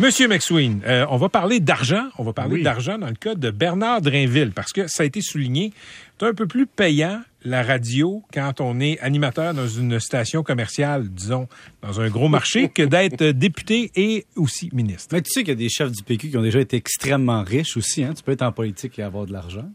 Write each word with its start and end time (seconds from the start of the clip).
Monsieur 0.00 0.26
McSween, 0.26 0.80
euh, 0.86 1.06
on 1.08 1.16
va 1.18 1.28
parler 1.28 1.60
d'argent. 1.60 2.08
On 2.18 2.24
va 2.24 2.32
parler 2.32 2.56
Oui. 2.56 2.62
d'argent 2.64 2.98
dans 2.98 3.06
le 3.06 3.14
cas 3.14 3.36
de 3.36 3.52
Bernard 3.52 4.00
Drainville, 4.00 4.50
parce 4.50 4.72
que 4.72 4.88
ça 4.88 5.04
a 5.04 5.06
été 5.06 5.20
souligné. 5.20 5.72
C'est 6.18 6.26
un 6.26 6.34
peu 6.34 6.48
plus 6.48 6.66
payant 6.66 7.22
la 7.44 7.62
radio 7.62 8.24
quand 8.32 8.60
on 8.60 8.80
est 8.80 8.98
animateur 8.98 9.54
dans 9.54 9.68
une 9.68 10.00
station 10.00 10.42
commerciale, 10.42 11.08
disons, 11.08 11.46
dans 11.80 12.00
un 12.00 12.08
gros 12.08 12.26
marché, 12.28 12.68
que 12.74 12.82
d'être 12.82 13.24
député 13.26 13.92
et 13.94 14.26
aussi 14.34 14.68
ministre. 14.72 15.10
Mais 15.12 15.22
tu 15.22 15.30
sais 15.30 15.42
qu'il 15.44 15.50
y 15.50 15.52
a 15.52 15.54
des 15.54 15.68
chefs 15.68 15.92
du 15.92 16.02
PQ 16.02 16.30
qui 16.30 16.36
ont 16.36 16.42
déjà 16.42 16.58
été 16.58 16.76
extrêmement 16.76 17.44
riches 17.44 17.76
aussi. 17.76 18.02
Hein? 18.02 18.14
Tu 18.16 18.24
peux 18.24 18.32
être 18.32 18.42
en 18.42 18.50
politique 18.50 18.98
et 18.98 19.02
avoir 19.04 19.26
de 19.26 19.32
l'argent. 19.32 19.70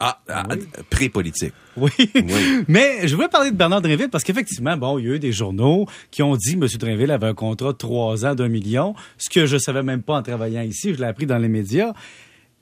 Ah, 0.00 0.20
ah, 0.28 0.44
pré-politique. 0.90 1.52
Oui. 1.76 1.90
Oui. 1.98 2.64
Mais 2.68 3.08
je 3.08 3.16
voulais 3.16 3.28
parler 3.28 3.50
de 3.50 3.56
Bernard 3.56 3.80
Drinville 3.82 4.10
parce 4.10 4.22
qu'effectivement, 4.22 4.76
bon, 4.76 4.98
il 4.98 5.06
y 5.06 5.10
a 5.10 5.14
eu 5.14 5.18
des 5.18 5.32
journaux 5.32 5.86
qui 6.10 6.22
ont 6.22 6.36
dit 6.36 6.56
que 6.56 6.64
M. 6.64 6.68
Drinville 6.78 7.10
avait 7.10 7.26
un 7.26 7.34
contrat 7.34 7.72
de 7.72 7.78
trois 7.78 8.24
ans 8.24 8.34
d'un 8.34 8.48
million, 8.48 8.94
ce 9.16 9.28
que 9.28 9.46
je 9.46 9.56
savais 9.58 9.82
même 9.82 10.02
pas 10.02 10.14
en 10.14 10.22
travaillant 10.22 10.62
ici. 10.62 10.94
Je 10.94 11.00
l'ai 11.00 11.06
appris 11.06 11.26
dans 11.26 11.38
les 11.38 11.48
médias. 11.48 11.92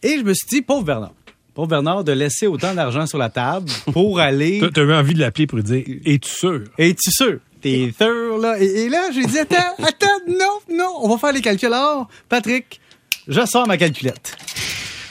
Et 0.02 0.18
je 0.18 0.22
me 0.22 0.32
suis 0.32 0.46
dit, 0.48 0.62
pauvre 0.62 0.84
Bernard. 0.84 1.12
Pauvre 1.52 1.68
Bernard, 1.68 2.04
de 2.04 2.12
laisser 2.12 2.46
autant 2.46 2.74
d'argent 2.74 3.06
sur 3.06 3.18
la 3.18 3.28
table 3.28 3.70
pour 3.92 4.18
aller. 4.20 4.58
T'as 4.60 4.70
t'as 4.70 4.82
eu 4.82 4.92
envie 4.92 5.14
de 5.14 5.20
l'appeler 5.20 5.46
pour 5.46 5.58
lui 5.58 5.64
dire 5.64 5.84
Es-tu 6.04 6.30
sûr? 6.30 6.64
Es-tu 6.78 7.10
sûr? 7.10 7.38
T'es 7.60 7.92
sûr, 7.96 8.38
là? 8.38 8.60
Et, 8.60 8.66
et 8.66 8.88
là, 8.88 9.10
j'ai 9.12 9.24
dit, 9.24 9.38
attends, 9.38 9.56
attends, 9.82 10.20
non, 10.28 10.58
non, 10.70 10.92
on 11.02 11.08
va 11.08 11.18
faire 11.18 11.32
les 11.32 11.40
calculs. 11.40 11.72
Alors, 11.72 12.08
Patrick, 12.28 12.80
je 13.28 13.44
sors 13.46 13.66
ma 13.66 13.76
calculette. 13.76 14.36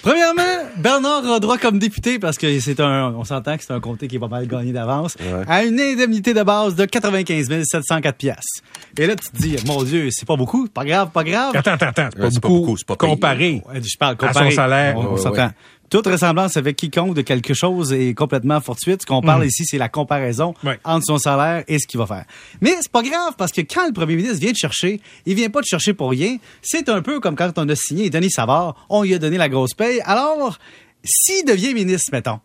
Premièrement, 0.05 0.69
Bernard 0.77 1.25
a 1.25 1.39
droit 1.39 1.57
comme 1.57 1.79
député, 1.79 2.19
parce 2.19 2.37
que 2.37 2.59
c'est 2.59 2.79
un, 2.79 3.11
on 3.17 3.23
s'entend 3.23 3.57
que 3.57 3.63
c'est 3.63 3.73
un 3.73 3.79
comté 3.79 4.07
qui 4.07 4.17
est 4.17 4.19
pas 4.19 4.27
mal 4.27 4.45
gagné 4.47 4.71
d'avance, 4.71 5.15
Ouais. 5.19 5.43
à 5.47 5.63
une 5.63 5.79
indemnité 5.79 6.35
de 6.35 6.43
base 6.43 6.75
de 6.75 6.85
95 6.85 7.47
704 7.63 8.15
piastres. 8.15 8.61
Et 8.99 9.07
là, 9.07 9.15
tu 9.15 9.29
te 9.29 9.37
dis, 9.37 9.55
mon 9.65 9.81
Dieu, 9.81 10.09
c'est 10.11 10.27
pas 10.27 10.35
beaucoup, 10.35 10.67
pas 10.67 10.85
grave, 10.85 11.09
pas 11.09 11.23
grave. 11.23 11.55
Attends, 11.55 11.71
attends, 11.71 11.87
attends. 11.87 12.09
C'est 12.11 12.17
pas, 12.19 12.23
Ouais, 12.25 12.29
c'est 12.31 12.39
pas 12.39 12.47
beaucoup, 12.49 12.77
c'est 12.77 12.85
pas 12.87 12.95
comparé. 12.95 13.63
Je 13.73 13.97
parle 13.97 14.13
À 14.13 14.27
comparé. 14.27 14.51
son 14.51 14.55
salaire. 14.55 14.95
On, 14.95 15.05
on 15.07 15.13
Ouais, 15.15 15.21
s'entend. 15.21 15.49
Toute 15.95 16.07
ressemblance 16.07 16.57
avec 16.57 16.75
quiconque 16.75 17.13
de 17.13 17.21
quelque 17.21 17.53
chose 17.53 17.93
est 17.93 18.13
complètement 18.13 18.59
fortuite. 18.59 19.03
Ce 19.03 19.05
qu'on 19.05 19.21
parle 19.21 19.45
ici, 19.45 19.63
c'est 19.63 19.77
la 19.77 19.87
comparaison 19.87 20.53
Ouais. 20.61 20.77
entre 20.83 21.05
son 21.05 21.17
salaire 21.17 21.63
et 21.69 21.79
ce 21.79 21.87
qu'il 21.87 21.97
va 21.97 22.05
faire. 22.05 22.25
Mais 22.59 22.75
c'est 22.81 22.91
pas 22.91 23.01
grave 23.01 23.35
parce 23.37 23.53
que 23.53 23.61
quand 23.61 23.87
le 23.87 23.93
premier 23.93 24.17
ministre 24.17 24.39
vient 24.39 24.51
te 24.51 24.57
chercher, 24.57 24.99
il 25.25 25.35
vient 25.35 25.49
pas 25.49 25.61
te 25.61 25.67
chercher 25.67 25.93
pour 25.93 26.09
rien. 26.09 26.35
C'est 26.61 26.89
un 26.89 27.01
peu 27.01 27.21
comme 27.21 27.37
quand 27.37 27.57
on 27.57 27.69
a 27.69 27.75
signé 27.77 28.09
Denis 28.09 28.29
Savard, 28.29 28.75
on 28.89 29.03
lui 29.03 29.13
a 29.13 29.19
donné 29.19 29.37
la 29.37 29.47
grosse 29.47 29.73
paye. 29.73 30.01
Alors, 30.03 30.57
s'il 31.05 31.45
devient 31.45 31.73
ministre, 31.73 32.09
mettons, 32.11 32.41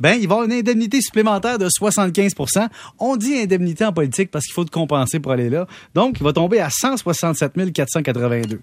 ben, 0.00 0.18
il 0.20 0.26
va 0.26 0.34
avoir 0.34 0.46
une 0.46 0.54
indemnité 0.54 1.00
supplémentaire 1.00 1.58
de 1.58 1.68
75% 1.68 2.68
On 2.98 3.16
dit 3.16 3.38
indemnité 3.38 3.84
en 3.84 3.92
politique 3.92 4.32
parce 4.32 4.44
qu'il 4.44 4.54
faut 4.54 4.64
te 4.64 4.72
compenser 4.72 5.20
pour 5.20 5.30
aller 5.30 5.50
là. 5.50 5.68
Donc, 5.94 6.16
il 6.18 6.24
va 6.24 6.32
tomber 6.32 6.58
à 6.58 6.68
167 6.68 7.72
482. 7.72 8.60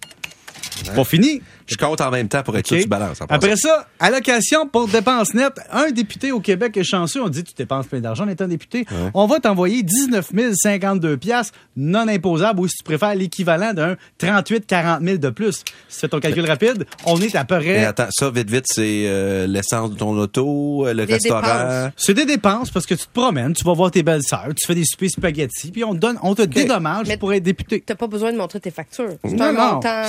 Pas 0.95 1.03
fini. 1.03 1.41
Je 1.67 1.75
compte 1.77 1.99
en 1.99 2.11
même 2.11 2.27
temps 2.27 2.43
pour 2.43 2.55
être 2.57 2.67
sûr 2.67 2.75
OK. 2.75 2.79
que 2.81 2.83
tu 2.83 2.89
balances. 2.89 3.21
en 3.21 3.25
Après 3.27 3.55
ça, 3.55 3.87
allocation 3.99 4.67
pour 4.67 4.87
dépenses 4.87 5.33
nettes. 5.33 5.59
Un 5.71 5.89
député 5.89 6.31
au 6.31 6.39
Québec 6.39 6.77
est 6.77 6.83
chanceux. 6.83 7.23
On 7.23 7.27
dit 7.29 7.43
tu 7.43 7.53
dépenses 7.55 7.87
plein 7.87 7.99
d'argent 8.01 8.25
en 8.25 8.27
étant 8.27 8.47
député. 8.47 8.85
On 9.15 9.25
va 9.25 9.39
t'envoyer 9.39 9.81
19 9.81 10.29
052 10.53 11.17
piastres 11.17 11.57
non 11.75 12.07
imposables 12.07 12.59
ou 12.59 12.67
si 12.67 12.77
tu 12.77 12.83
préfères 12.83 13.15
l'équivalent 13.15 13.73
d'un 13.73 13.95
38 14.19 14.65
40 14.67 15.01
000 15.03 15.17
de 15.17 15.29
plus. 15.29 15.53
Si 15.55 15.63
tu 15.63 15.99
fais 16.01 16.07
ton 16.07 16.19
calcul 16.19 16.45
rapide, 16.45 16.85
on 17.05 17.19
est 17.19 17.35
à 17.35 17.45
peu 17.45 17.57
Mais 17.57 17.63
près... 17.75 17.85
attends, 17.85 18.07
ça, 18.11 18.29
vite, 18.29 18.49
vite, 18.49 18.65
c'est 18.67 19.03
euh, 19.07 19.47
l'essence 19.47 19.89
de 19.91 19.95
ton 19.95 20.15
auto, 20.17 20.85
euh, 20.85 20.93
le 20.93 21.05
Les 21.05 21.13
restaurant. 21.15 21.89
C'est 21.97 22.13
des 22.13 22.25
dépenses 22.25 22.69
parce 22.69 22.85
que 22.85 22.93
tu 22.93 23.05
te 23.07 23.11
promènes, 23.11 23.53
tu 23.53 23.63
vas 23.63 23.73
voir 23.73 23.89
tes 23.91 24.03
belles 24.03 24.23
sœurs, 24.23 24.49
tu 24.55 24.67
fais 24.67 24.75
des 24.75 24.85
soupers 24.85 25.09
spaghettis, 25.09 25.71
puis 25.71 25.83
on 25.83 25.93
te 25.93 25.99
donne, 25.99 26.17
on 26.21 26.35
te 26.35 26.43
dédommage 26.43 27.07
Mais- 27.07 27.17
pour 27.17 27.33
être 27.33 27.43
député. 27.43 27.81
T'as 27.85 27.95
pas 27.95 28.07
besoin 28.07 28.31
de 28.31 28.37
montrer 28.37 28.59
tes 28.59 28.71
factures. 28.71 29.15
C'est 29.25 29.33
Non, 29.33 29.45
un 29.45 29.51
non, 29.53 29.73
montant. 29.73 30.03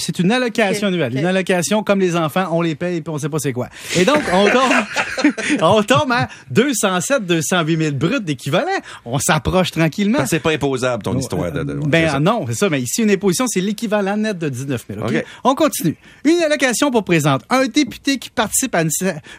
C'est 0.00 0.10
un- 0.12 0.16
c'est 0.16 0.22
une 0.22 0.32
allocation 0.32 0.88
Ok, 0.88 0.92
annuelle. 0.94 1.12
ok. 1.12 1.18
Une 1.20 1.26
allocation 1.26 1.82
comme 1.82 2.00
les 2.00 2.16
enfants, 2.16 2.48
on 2.52 2.62
les 2.62 2.74
paye 2.74 3.00
puis 3.00 3.12
on 3.12 3.18
sait 3.18 3.28
pas 3.28 3.38
c'est 3.38 3.52
quoi. 3.52 3.68
Et 3.96 4.04
donc, 4.04 4.22
on 4.32 4.46
tombe, 4.46 4.72
on 5.62 5.82
tombe 5.82 6.12
à 6.12 6.28
207, 6.50 7.26
208 7.26 7.76
000 7.76 7.92
bruts 7.94 8.20
d'équivalent. 8.20 8.66
On 9.04 9.18
s'approche 9.18 9.70
tranquillement. 9.70 10.18
Que 10.18 10.26
c'est 10.28 10.40
pas 10.40 10.50
imposable, 10.52 11.02
ton 11.02 11.16
histoire. 11.18 11.52
De, 11.52 11.62
de- 11.62 11.74
Ben 11.74 12.18
non, 12.18 12.44
c'est 12.48 12.54
ça. 12.54 12.68
Mais 12.68 12.80
ici, 12.82 13.02
une 13.02 13.10
imposition, 13.10 13.46
c'est 13.48 13.60
l'équivalent 13.60 14.16
net 14.16 14.38
de 14.38 14.48
19 14.48 14.84
000. 14.88 15.00
OK? 15.04 15.12
OK. 15.14 15.24
On 15.44 15.54
continue. 15.54 15.96
Une 16.24 16.42
allocation 16.42 16.90
pour 16.90 17.04
présente. 17.04 17.42
Un 17.50 17.66
député 17.66 18.18
qui 18.18 18.30
participe 18.30 18.74
à 18.74 18.82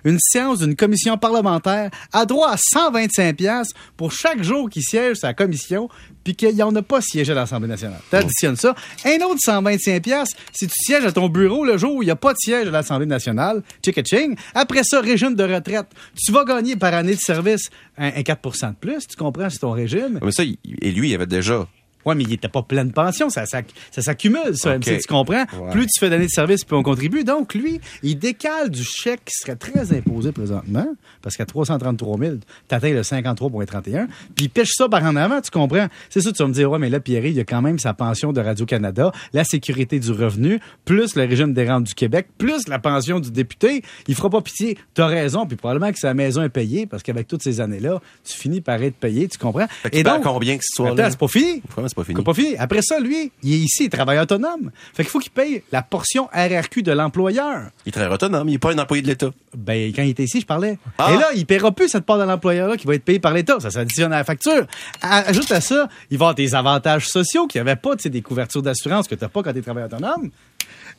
une 0.05 0.17
séance 0.19 0.59
d'une 0.59 0.75
commission 0.75 1.17
parlementaire 1.17 1.89
a 2.13 2.25
droit 2.25 2.49
à 2.51 2.57
125 2.57 3.35
pièces 3.35 3.69
pour 3.97 4.11
chaque 4.11 4.43
jour 4.43 4.69
qu'il 4.69 4.83
siège 4.83 5.17
sa 5.17 5.33
commission 5.33 5.89
puis 6.23 6.35
qu'il 6.35 6.55
n'en 6.55 6.75
a 6.75 6.81
pas 6.81 7.01
siégé 7.01 7.31
à 7.31 7.35
l'Assemblée 7.35 7.67
nationale. 7.67 7.99
T'additionnes 8.09 8.55
ça. 8.55 8.75
Un 9.05 9.17
autre 9.25 9.39
125 9.43 10.01
pièces 10.01 10.35
si 10.51 10.67
tu 10.67 10.73
sièges 10.75 11.05
à 11.05 11.11
ton 11.11 11.29
bureau 11.29 11.65
le 11.65 11.77
jour 11.77 11.95
où 11.95 12.03
il 12.03 12.05
n'y 12.05 12.11
a 12.11 12.15
pas 12.15 12.33
de 12.33 12.37
siège 12.39 12.67
à 12.67 12.71
l'Assemblée 12.71 13.05
nationale. 13.05 13.61
Chick 13.83 14.05
ching. 14.05 14.35
Après 14.53 14.83
ça, 14.83 15.01
régime 15.01 15.35
de 15.35 15.43
retraite. 15.43 15.87
Tu 16.15 16.31
vas 16.31 16.45
gagner 16.45 16.75
par 16.75 16.93
année 16.93 17.15
de 17.15 17.19
service 17.19 17.69
un, 17.97 18.07
un 18.07 18.21
4% 18.21 18.69
de 18.69 18.75
plus. 18.75 19.07
Tu 19.07 19.15
comprends, 19.15 19.49
c'est 19.49 19.59
ton 19.59 19.71
régime. 19.71 20.19
Mais 20.21 20.31
ça, 20.31 20.43
et 20.43 20.91
lui, 20.91 21.09
il 21.09 21.15
avait 21.15 21.25
déjà. 21.25 21.67
Ouais, 22.05 22.15
mais 22.15 22.23
il 22.23 22.33
était 22.33 22.47
pas 22.47 22.61
plein 22.61 22.85
de 22.85 22.91
pension, 22.91 23.29
ça, 23.29 23.45
ça, 23.45 23.61
ça 23.91 24.01
s'accumule, 24.01 24.55
ça. 24.55 24.77
MC, 24.77 24.99
tu 24.99 25.07
comprends? 25.07 25.45
Ouais. 25.59 25.71
Plus 25.71 25.87
tu 25.87 25.99
fais 25.99 26.09
d'années 26.09 26.25
de 26.25 26.31
service, 26.31 26.63
plus 26.63 26.75
on 26.75 26.83
contribue. 26.83 27.23
Donc, 27.23 27.53
lui, 27.53 27.79
il 28.03 28.17
décale 28.17 28.69
du 28.69 28.83
chèque 28.83 29.25
qui 29.25 29.33
serait 29.35 29.55
très 29.55 29.95
imposé 29.95 30.31
présentement, 30.31 30.87
parce 31.21 31.37
qu'à 31.37 31.45
333 31.45 32.17
000, 32.17 32.35
t'atteins 32.67 32.93
le 32.93 33.01
53,31, 33.01 34.07
puis 34.35 34.45
il 34.45 34.49
pêche 34.49 34.71
ça 34.71 34.89
par 34.89 35.03
en 35.03 35.15
avant, 35.15 35.41
tu 35.41 35.51
comprends? 35.51 35.87
C'est 36.09 36.21
ça, 36.21 36.31
tu 36.31 36.41
vas 36.41 36.47
me 36.47 36.53
dire, 36.53 36.69
ouais, 36.71 36.79
mais 36.79 36.89
là, 36.89 36.99
Pierre, 36.99 37.25
il 37.25 37.33
y 37.33 37.39
a 37.39 37.43
quand 37.43 37.61
même 37.61 37.79
sa 37.79 37.93
pension 37.93 38.33
de 38.33 38.41
Radio-Canada, 38.41 39.11
la 39.33 39.43
sécurité 39.43 39.99
du 39.99 40.11
revenu, 40.11 40.59
plus 40.85 41.15
le 41.15 41.23
régime 41.23 41.53
des 41.53 41.67
rentes 41.67 41.85
du 41.85 41.93
Québec, 41.93 42.27
plus 42.37 42.67
la 42.67 42.79
pension 42.79 43.19
du 43.19 43.31
député. 43.31 43.83
Il 44.07 44.15
fera 44.15 44.29
pas 44.29 44.41
pitié. 44.41 44.77
T'as 44.93 45.07
raison, 45.07 45.45
puis 45.45 45.57
probablement 45.57 45.91
que 45.91 45.99
sa 45.99 46.13
maison 46.13 46.41
est 46.43 46.49
payée, 46.49 46.85
parce 46.85 47.03
qu'avec 47.03 47.27
toutes 47.27 47.43
ces 47.43 47.61
années-là, 47.61 48.01
tu 48.23 48.37
finis 48.37 48.61
par 48.61 48.81
être 48.81 48.95
payé, 48.95 49.27
tu 49.27 49.37
comprends? 49.37 49.67
Fait 49.67 49.89
qu'il 49.89 50.03
perd 50.03 50.23
combien, 50.23 50.53
cette 50.53 50.63
histoire-là? 50.63 51.03
Attends, 51.03 51.11
c'est 51.11 51.19
pas 51.19 51.27
fini. 51.27 51.61
C'est 51.91 51.95
pas 51.95 52.05
fini. 52.05 52.19
C'est 52.19 52.23
pas 52.23 52.33
fini. 52.33 52.55
Après 52.55 52.81
ça, 52.81 53.01
lui, 53.01 53.33
il 53.43 53.53
est 53.53 53.57
ici, 53.57 53.83
il 53.83 53.89
travaille 53.89 54.17
autonome. 54.17 54.71
Fait 54.93 55.03
qu'il 55.03 55.09
faut 55.09 55.19
qu'il 55.19 55.33
paye 55.33 55.61
la 55.73 55.81
portion 55.81 56.29
RRQ 56.33 56.83
de 56.83 56.93
l'employeur. 56.93 57.69
Il 57.85 57.91
travaille 57.91 58.13
autonome, 58.13 58.47
il 58.47 58.53
n'est 58.53 58.59
pas 58.59 58.71
un 58.71 58.77
employé 58.77 59.01
de 59.03 59.07
l'État. 59.07 59.29
Ben, 59.57 59.91
quand 59.93 60.01
il 60.01 60.11
était 60.11 60.23
ici, 60.23 60.39
je 60.39 60.45
parlais. 60.45 60.79
Ah. 60.97 61.11
Et 61.11 61.17
là, 61.17 61.27
il 61.35 61.45
paiera 61.45 61.73
plus 61.73 61.89
cette 61.89 62.05
part 62.05 62.17
de 62.17 62.23
l'employeur-là 62.23 62.77
qui 62.77 62.87
va 62.87 62.95
être 62.95 63.03
payée 63.03 63.19
par 63.19 63.33
l'État. 63.33 63.59
Ça 63.59 63.71
s'additionne 63.71 64.13
à 64.13 64.19
la 64.19 64.23
facture. 64.23 64.65
Ajoute 65.01 65.51
à 65.51 65.59
ça, 65.59 65.89
il 66.09 66.17
va 66.17 66.27
avoir 66.27 66.35
des 66.35 66.55
avantages 66.55 67.09
sociaux 67.09 67.45
qu'il 67.45 67.61
n'y 67.61 67.69
avait 67.69 67.75
pas, 67.75 67.97
tu 67.97 68.03
sais, 68.03 68.09
des 68.09 68.21
couvertures 68.21 68.61
d'assurance 68.61 69.09
que 69.09 69.15
tu 69.15 69.25
n'as 69.25 69.29
pas 69.29 69.43
quand 69.43 69.51
tu 69.51 69.59
es 69.59 69.61
travailleur 69.61 69.89
autonome. 69.91 70.29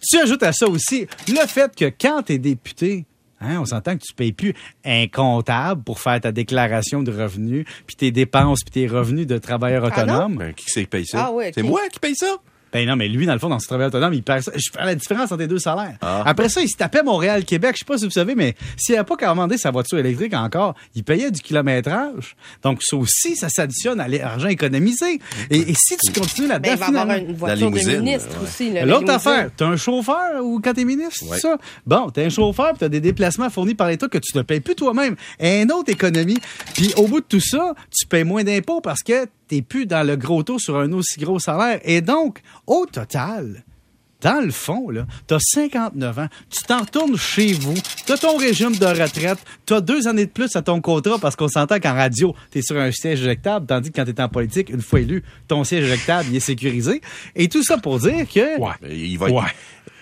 Tu 0.06 0.19
ajoutes 0.19 0.42
à 0.42 0.52
ça 0.52 0.69
aussi 0.69 1.06
le 1.26 1.47
fait 1.47 1.75
que 1.75 1.86
quand 1.86 2.25
tu 2.25 2.34
es 2.34 2.38
député, 2.38 3.06
Hein, 3.42 3.60
on 3.60 3.64
s'entend 3.64 3.97
que 3.97 4.03
tu 4.03 4.14
payes 4.14 4.32
plus 4.32 4.54
un 4.84 5.06
comptable 5.06 5.82
pour 5.82 6.00
faire 6.00 6.20
ta 6.20 6.32
déclaration 6.32 7.03
de 7.03 7.12
revenus, 7.12 7.64
puis 7.86 7.97
tes 7.97 8.10
dépenses, 8.10 8.60
puis 8.64 8.72
tes 8.72 8.86
revenus 8.86 9.26
de 9.26 9.38
travailleur 9.38 9.84
Ah 9.84 10.03
autonome. 10.03 10.36
Ben, 10.36 10.54
qui 10.54 10.66
c'est 10.69 10.82
qui 10.82 10.86
paye 10.86 11.06
ça? 11.06 11.26
Ah 11.26 11.30
ok. 11.32 11.50
C'est 11.54 11.62
moi 11.62 11.81
qui 11.92 11.98
paye 11.98 12.16
ça? 12.16 12.36
Ben 12.72 12.86
non, 12.88 12.96
mais 12.96 13.08
lui, 13.08 13.26
dans 13.26 13.34
le 13.34 13.38
fond, 13.38 13.48
dans 13.48 13.58
ce 13.58 13.66
travail 13.66 13.88
autonome, 13.88 14.14
il 14.14 14.22
perd 14.22 14.42
ça. 14.42 14.52
Je 14.54 14.70
fais 14.72 14.84
la 14.84 14.94
différence 14.94 15.30
entre 15.30 15.40
les 15.42 15.46
deux 15.46 15.58
salaires. 15.58 15.96
Ah. 16.00 16.22
Après 16.26 16.48
ça, 16.48 16.60
il 16.62 16.68
se 16.68 16.76
tapait 16.76 17.02
Montréal-Québec. 17.02 17.72
Je 17.74 17.78
sais 17.80 17.84
pas 17.84 17.98
si 17.98 18.04
vous 18.04 18.10
savez, 18.10 18.34
mais 18.34 18.54
s'il 18.76 18.94
n'avait 18.94 19.06
pas 19.06 19.16
commandé 19.16 19.58
sa 19.58 19.70
voiture 19.70 19.98
électrique 19.98 20.34
encore, 20.34 20.74
il 20.94 21.04
payait 21.04 21.30
du 21.30 21.40
kilométrage. 21.40 22.36
Donc, 22.62 22.82
ça 22.82 22.96
aussi, 22.96 23.36
ça 23.36 23.48
s'additionne 23.48 24.00
à 24.00 24.08
l'argent 24.08 24.48
économisé. 24.48 25.20
Et, 25.50 25.58
et 25.58 25.74
si 25.74 25.96
tu 25.98 26.12
continues 26.18 26.48
Ben, 26.48 26.54
là-dedans, 26.60 26.72
il 26.72 26.78
va 26.78 26.86
avoir 26.86 27.04
finalement- 27.06 27.28
une 27.30 27.36
voiture 27.36 27.70
de 27.70 27.76
limousine, 27.76 28.00
ministre 28.02 28.28
ouais. 28.38 28.44
aussi. 28.44 28.70
la 28.70 28.84
L'autre 28.86 29.10
affaire, 29.10 29.50
t'as 29.56 29.66
un 29.66 29.76
chauffeur 29.76 30.42
ou 30.44 30.60
quand 30.60 30.72
t'es 30.74 30.84
ministre, 30.84 31.24
Ouais. 31.28 31.36
c'est 31.36 31.42
ça? 31.48 31.56
Bon, 31.86 32.10
t'as 32.10 32.24
un 32.24 32.28
chauffeur 32.28 32.70
puis 32.70 32.78
t'as 32.80 32.88
des 32.88 33.00
déplacements 33.00 33.50
fournis 33.50 33.74
par 33.74 33.88
l'État 33.88 34.08
que 34.08 34.18
tu 34.18 34.36
ne 34.36 34.42
payes 34.42 34.60
plus 34.60 34.74
toi-même. 34.74 35.16
Et 35.38 35.62
une 35.62 35.72
autre 35.72 35.90
économie. 35.92 36.38
Puis 36.74 36.92
au 36.96 37.06
bout 37.06 37.20
de 37.20 37.26
tout 37.26 37.40
ça, 37.40 37.74
tu 37.90 38.06
payes 38.06 38.24
moins 38.24 38.44
d'impôts 38.44 38.80
parce 38.80 39.02
que 39.02 39.26
t'es 39.52 39.60
plus 39.60 39.84
dans 39.84 40.06
le 40.06 40.16
gros 40.16 40.42
taux 40.42 40.58
sur 40.58 40.78
un 40.78 40.90
aussi 40.92 41.20
gros 41.20 41.38
salaire. 41.38 41.78
Et 41.84 42.00
donc, 42.00 42.40
au 42.66 42.86
total, 42.86 43.64
dans 44.22 44.40
le 44.44 44.50
fond, 44.52 44.88
là, 44.90 45.06
t'as 45.26 45.38
59 45.40 46.19
ans, 46.19 46.28
tu 46.50 46.62
t'en 46.64 46.80
retournes 46.80 47.16
chez 47.16 47.52
vous, 47.52 47.74
t'as 48.06 48.16
ton 48.16 48.36
régime 48.36 48.76
de 48.76 48.86
retraite, 48.86 49.38
t'as 49.66 49.80
deux 49.80 50.06
années 50.08 50.26
de 50.26 50.30
plus 50.30 50.54
à 50.56 50.62
ton 50.62 50.80
contrat 50.80 51.19
parce 51.20 51.36
qu'on 51.36 51.48
s'entend 51.48 51.78
qu'en 51.80 51.94
radio, 51.94 52.34
t'es 52.50 52.62
sur 52.62 52.78
un 52.78 52.90
siège 52.92 53.20
éjectable, 53.22 53.66
tandis 53.66 53.90
que 53.90 53.96
quand 54.00 54.04
t'es 54.04 54.20
en 54.22 54.28
politique, 54.28 54.70
une 54.70 54.80
fois 54.82 55.00
élu, 55.00 55.22
ton 55.48 55.64
siège 55.64 55.84
éjectable, 55.84 56.28
il 56.30 56.36
est 56.36 56.40
sécurisé. 56.40 57.00
Et 57.36 57.48
tout 57.48 57.62
ça 57.62 57.78
pour 57.78 57.98
dire 57.98 58.26
que... 58.32 58.58
Ouais. 58.60 58.70
Ben, 58.80 58.90
Il 58.92 59.19
va 59.19 59.26
Ouais. 59.30 59.42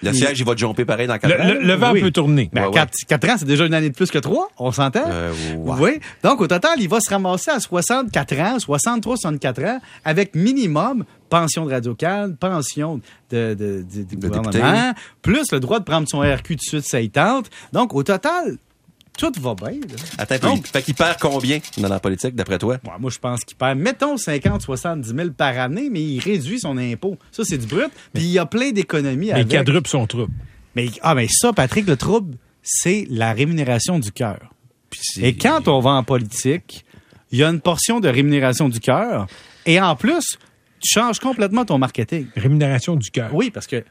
Le 0.03 0.15
siège, 0.15 0.39
il 0.41 0.47
va 0.47 0.55
te 0.55 0.61
jumper 0.61 0.87
pareil 0.87 1.07
dans 1.07 1.13
Le, 1.15 1.19
quatre 1.19 1.41
ans. 1.43 1.47
le- 1.49 1.61
le 1.61 1.75
vent 1.75 1.93
Oui. 1.93 2.01
peut 2.01 2.11
tourner. 2.11 2.49
Ben, 2.55 2.69
Ouais, 2.69 2.79
ouais. 2.81 2.87
4, 3.07 3.29
ans, 3.29 3.35
c'est 3.39 3.45
déjà 3.45 3.67
une 3.67 3.75
année 3.75 3.91
de 3.91 3.95
plus 3.95 4.11
que 4.11 4.19
3, 4.19 4.49
on 4.59 4.73
s'entend? 4.73 5.03
Euh, 5.07 5.31
ouais. 5.57 5.77
Oui. 5.79 5.91
Donc, 6.25 6.41
au 6.41 6.47
total, 6.47 6.73
il 6.79 6.89
va 6.89 7.01
se 7.01 7.11
ramasser 7.11 7.51
à 7.51 7.61
64 7.61 8.39
ans, 8.41 8.59
63, 8.59 9.17
64 9.19 9.63
ans, 9.65 9.79
avec 10.05 10.35
minimum 10.35 11.05
pension 11.31 11.65
de 11.65 11.71
Radio-Can, 11.73 12.33
pension 12.39 13.01
de, 13.31 13.55
de- 13.55 13.83
de- 13.91 14.03
du 14.03 14.17
De 14.17 14.29
gouvernement, 14.29 14.93
plus 15.23 15.51
le 15.53 15.61
droit 15.61 15.79
de 15.79 15.85
prendre 15.85 16.07
son 16.09 16.21
RQ 16.21 16.43
tout 16.43 16.55
de 16.57 16.61
suite, 16.61 16.85
ça 16.85 17.01
y 17.01 17.09
tente. 17.09 17.49
Donc, 17.73 17.95
au 17.95 18.03
total, 18.03 18.59
tout 19.19 19.33
va 19.41 19.55
bien. 19.55 19.71
là. 19.81 19.97
Attends, 20.19 20.49
Donc- 20.51 20.67
il- 20.67 20.71
fait 20.71 20.83
qu'il 20.83 20.95
perd 20.95 21.17
combien 21.21 21.59
dans 21.79 21.89
la 21.89 22.01
politique, 22.01 22.35
d'après 22.35 22.59
toi? 22.59 22.75
Ouais, 22.85 22.91
moi, 22.99 23.11
je 23.11 23.19
pense 23.19 23.45
qu'il 23.45 23.57
perd, 23.57 23.79
mettons, 23.79 24.17
50, 24.17 24.63
70 24.63 25.09
000 25.15 25.31
par 25.31 25.59
année, 25.59 25.89
mais 25.91 26.03
il 26.03 26.21
réduit 26.21 26.59
son 26.61 26.77
impôt. 26.79 27.17
Ça, 27.33 27.43
c'est 27.45 27.59
du 27.59 27.67
brut. 27.67 27.91
Puis 28.13 28.25
il 28.25 28.31
y 28.31 28.39
a 28.39 28.47
plein 28.47 28.71
d'économies 28.73 29.27
Mais 29.29 29.33
avec. 29.33 29.49
quadruple 29.49 29.89
son 29.89 30.07
trouble. 30.07 30.33
Mais, 30.77 30.89
ah, 31.03 31.15
mais 31.15 31.29
ça, 31.31 31.53
Patrick, 31.53 31.87
le 31.87 31.97
trouble, 31.97 32.37
c'est 32.63 33.07
la 33.11 33.33
rémunération 33.33 33.99
du 33.99 34.13
cœur. 34.13 34.39
Et 35.21 35.37
quand 35.37 35.69
on 35.69 35.81
va 35.81 35.91
en 35.91 36.03
politique, 36.03 36.85
il 37.31 37.39
y 37.39 37.45
a 37.45 37.49
une 37.49 37.61
portion 37.61 38.01
de 38.01 38.09
rémunération 38.09 38.69
du 38.69 38.81
cœur. 38.81 39.27
Et 39.67 39.81
en 39.81 39.95
plus, 39.97 40.37
tu 40.81 40.89
changes 40.93 41.19
complètement 41.19 41.65
ton 41.65 41.79
marketing. 41.79 42.27
Rémunération 42.37 42.97
du 42.97 43.11
cœur. 43.11 43.35
Oui, 43.35 43.51
parce 43.51 43.67
que 43.67 43.85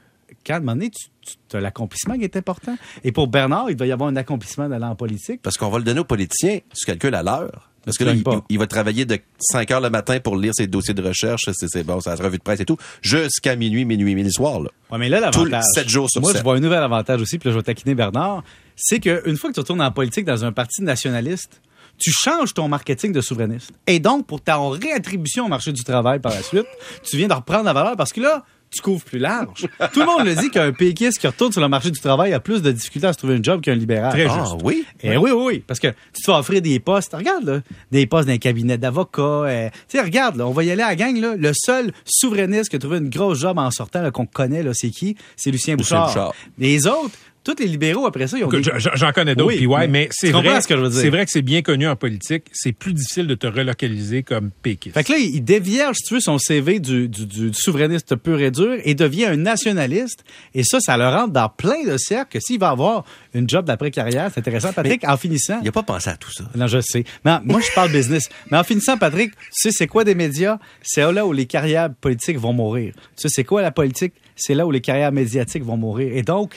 quand 0.45 0.55
à 0.55 0.57
un 0.57 0.59
moment 0.59 0.73
donné, 0.73 0.91
tu, 0.91 1.57
as 1.57 1.59
l'accomplissement 1.59 2.17
qui 2.17 2.23
est 2.23 2.37
important. 2.37 2.77
Et 3.03 3.11
pour 3.11 3.27
Bernard, 3.27 3.69
il 3.69 3.75
doit 3.75 3.87
y 3.87 3.91
avoir 3.91 4.09
un 4.09 4.15
accomplissement 4.15 4.69
d'aller 4.69 4.85
en 4.85 4.95
politique. 4.95 5.41
Parce 5.41 5.57
qu'on 5.57 5.69
va 5.69 5.77
le 5.77 5.83
donner 5.83 5.99
aux 5.99 6.05
politiciens, 6.05 6.59
tu 6.75 6.85
calcules 6.85 7.15
à 7.15 7.23
l'heure. 7.23 7.69
Parce 7.85 7.97
que 7.97 8.03
là, 8.03 8.13
il, 8.49 8.59
va 8.59 8.67
travailler 8.67 9.05
de 9.05 9.17
5 9.39 9.71
heures 9.71 9.81
le 9.81 9.89
matin 9.89 10.19
pour 10.19 10.37
lire 10.37 10.53
ses 10.53 10.67
dossiers 10.67 10.93
de 10.93 11.01
recherche, 11.01 11.49
c'est, 11.53 11.67
c'est 11.67 11.83
bon, 11.83 12.01
sa 12.01 12.13
revue 12.15 12.37
de 12.37 12.43
presse 12.43 12.59
et 12.59 12.65
tout, 12.65 12.77
jusqu'à 13.01 13.55
minuit, 13.55 13.85
minuit, 13.85 14.05
minuit 14.05 14.25
le 14.25 14.31
soir. 14.31 14.59
Là. 14.59 14.69
Ouais, 14.91 14.97
mais 14.97 15.09
là, 15.09 15.19
l'avantage. 15.19 15.63
sept 15.73 15.89
jours 15.89 16.09
sur 16.09 16.21
Moi, 16.21 16.33
je 16.35 16.43
vois 16.43 16.55
un 16.55 16.59
nouvel 16.59 16.83
avantage 16.83 17.21
aussi, 17.21 17.39
puis 17.39 17.49
là, 17.49 17.53
je 17.53 17.57
vais 17.57 17.63
taquiner 17.63 17.95
Bernard. 17.95 18.43
C'est 18.75 18.99
qu'une 18.99 19.37
fois 19.37 19.49
que 19.49 19.55
tu 19.55 19.61
retournes 19.61 19.81
en 19.81 19.91
politique 19.91 20.25
dans 20.25 20.45
un 20.45 20.51
parti 20.51 20.83
nationaliste, 20.83 21.61
tu 21.99 22.11
changes 22.11 22.53
ton 22.53 22.67
marketing 22.67 23.11
de 23.11 23.21
souverainiste. 23.21 23.71
Et 23.87 23.99
donc, 23.99 24.25
pour 24.25 24.41
ta 24.41 24.57
réattribution 24.57 25.45
au 25.45 25.49
marché 25.49 25.71
du 25.71 25.83
travail 25.83 26.19
par 26.19 26.33
la 26.33 26.41
suite, 26.41 26.65
tu 27.03 27.17
viens 27.17 27.27
de 27.27 27.33
reprendre 27.33 27.65
la 27.65 27.73
valeur 27.73 27.95
parce 27.97 28.13
que 28.13 28.21
là, 28.21 28.43
tu 28.71 28.81
couvres 28.83 29.03
plus 29.03 29.17
large. 29.17 29.67
Tout 29.93 29.99
le 30.01 30.05
monde 30.05 30.25
le 30.27 30.35
dit 30.35 30.51
qu'un 30.51 30.71
péquiste 30.71 31.17
qui 31.17 31.25
retourne 31.25 31.51
sur 31.51 31.59
le 31.59 31.67
marché 31.67 31.89
du 31.89 31.99
travail 31.99 32.33
a 32.33 32.39
plus 32.39 32.61
de 32.61 32.71
difficultés 32.71 33.07
à 33.07 33.13
se 33.13 33.17
trouver 33.17 33.33
un 33.37 33.41
job 33.41 33.61
qu'un 33.61 33.73
libéral. 33.73 34.11
Très 34.11 34.27
Ah 34.29 34.43
juste. 34.45 34.61
oui? 34.63 34.85
Eh 35.01 35.17
oui, 35.17 35.31
oui, 35.31 35.41
oui, 35.43 35.63
parce 35.65 35.79
que 35.79 35.87
tu 35.87 36.21
te 36.21 36.25
fais 36.25 36.31
offrir 36.37 36.61
des 36.61 36.79
postes. 36.79 37.13
Regarde, 37.15 37.43
là, 37.45 37.61
des 37.91 38.05
postes 38.05 38.27
dans 38.27 38.33
un 38.35 38.37
cabinet 38.37 38.77
d'avocat. 38.77 39.21
euh, 39.23 39.69
tu 39.87 39.97
sais, 39.97 40.03
regarde, 40.03 40.35
là, 40.35 40.45
on 40.45 40.51
va 40.51 40.63
y 40.63 40.69
aller 40.69 40.83
à 40.83 40.89
la 40.89 40.95
gang. 40.95 41.17
Là, 41.19 41.33
le 41.35 41.51
seul 41.55 41.91
souverainiste 42.05 42.69
qui 42.69 42.75
a 42.75 42.79
trouvé 42.79 42.99
une 42.99 43.09
grosse 43.09 43.39
job 43.39 43.57
en 43.57 43.71
sortant, 43.71 44.09
qu'on 44.11 44.27
connaît, 44.27 44.63
c'est 44.73 44.91
qui? 44.91 45.15
C'est 45.35 45.49
Lucien 45.49 45.75
Bouchard. 45.75 46.05
Bouchard. 46.07 46.33
Les 46.59 46.85
autres, 46.85 47.17
tous 47.43 47.55
les 47.59 47.67
libéraux, 47.67 48.05
après 48.05 48.27
ça, 48.27 48.37
ils 48.37 48.43
ont 48.43 48.49
j'en- 48.95 49.11
connais 49.11 49.33
d'autres, 49.35 49.47
Oui, 49.49 49.57
puis 49.57 49.65
ouais, 49.65 49.87
mais 49.87 50.07
c'est 50.11 50.31
vrai, 50.31 50.61
ce 50.61 50.67
que 50.67 50.75
je 50.75 50.81
veux 50.81 50.89
dire? 50.89 50.99
c'est 50.99 51.09
vrai 51.09 51.25
que 51.25 51.31
c'est 51.31 51.41
bien 51.41 51.61
connu 51.61 51.87
en 51.87 51.95
politique. 51.95 52.45
C'est 52.51 52.71
plus 52.73 52.93
difficile 52.93 53.27
de 53.27 53.35
te 53.35 53.47
relocaliser 53.47 54.23
comme 54.23 54.51
péquiste. 54.51 54.93
Fait 54.95 55.03
que 55.03 55.11
là, 55.13 55.17
il 55.17 55.43
dévierge, 55.43 55.95
si 55.97 56.03
tu 56.07 56.13
veux, 56.15 56.19
son 56.19 56.37
CV 56.37 56.79
du, 56.79 57.07
du, 57.07 57.25
du 57.25 57.53
souverainiste 57.53 58.15
pur 58.15 58.39
et 58.41 58.51
dur 58.51 58.77
et 58.83 58.93
devient 58.95 59.25
un 59.25 59.37
nationaliste. 59.37 60.23
Et 60.53 60.63
ça, 60.63 60.79
ça 60.79 60.97
le 60.97 61.07
rentre 61.07 61.31
dans 61.33 61.49
plein 61.49 61.83
de 61.85 61.97
cercles 61.97 62.31
que 62.33 62.39
s'il 62.39 62.59
va 62.59 62.69
avoir 62.69 63.05
une 63.33 63.49
job 63.49 63.65
d'après-carrière, 63.65 64.29
c'est 64.33 64.39
intéressant. 64.39 64.73
Patrick, 64.73 65.03
en 65.07 65.17
finissant... 65.17 65.59
Il 65.61 65.65
n'a 65.65 65.71
pas 65.71 65.83
pensé 65.83 66.09
à 66.09 66.17
tout 66.17 66.31
ça. 66.31 66.43
Non, 66.55 66.67
je 66.67 66.81
sais. 66.81 67.03
Mais 67.25 67.37
moi, 67.45 67.61
je 67.61 67.73
parle 67.73 67.91
business. 67.91 68.29
Mais 68.51 68.57
en 68.57 68.63
finissant, 68.63 68.97
Patrick, 68.97 69.31
tu 69.31 69.37
sais, 69.51 69.71
c'est 69.71 69.87
quoi 69.87 70.03
des 70.03 70.15
médias? 70.15 70.57
C'est 70.81 71.09
là 71.11 71.25
où 71.25 71.31
les 71.33 71.45
carrières 71.45 71.89
politiques 72.01 72.37
vont 72.37 72.53
mourir. 72.53 72.93
Tu 72.95 73.01
sais, 73.15 73.29
c'est 73.29 73.43
quoi 73.43 73.61
la 73.61 73.71
politique? 73.71 74.13
C'est 74.35 74.53
là 74.53 74.65
où 74.65 74.71
les 74.71 74.81
carrières 74.81 75.11
médiatiques 75.11 75.63
vont 75.63 75.77
mourir. 75.77 76.15
Et 76.15 76.21
donc, 76.23 76.55